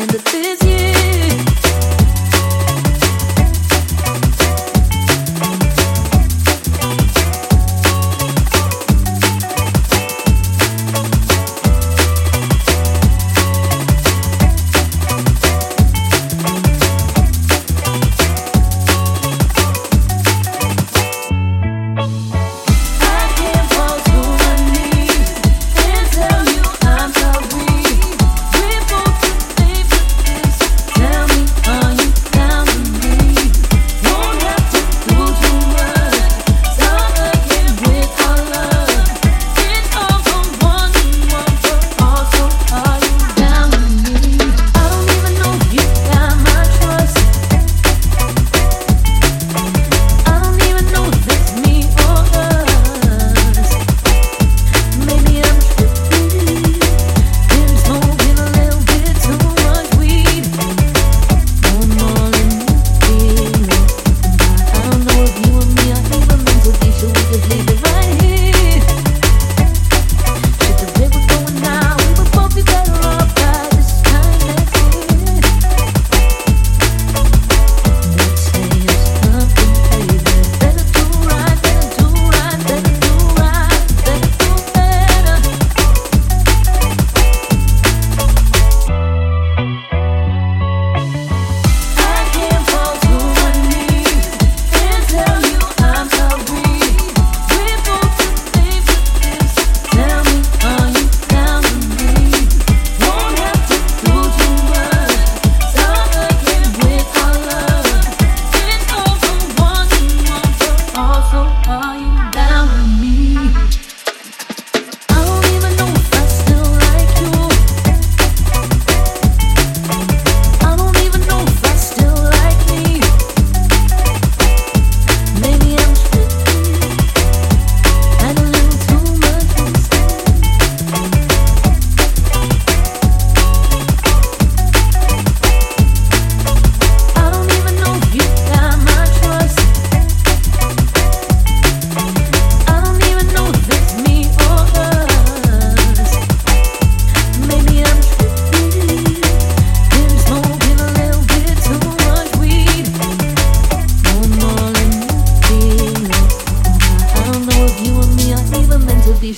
[0.00, 1.89] end of this year.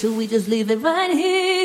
[0.00, 1.59] Should we just leave it right here?